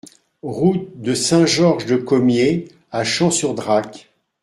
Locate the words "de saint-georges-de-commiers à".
0.99-3.03